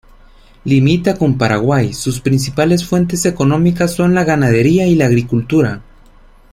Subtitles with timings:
[0.65, 5.83] Limita con Paraguay, sus principales fuentes económicas son la ganadería y la agricultura.